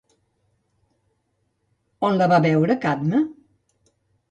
[2.11, 3.23] On la va veure Cadme?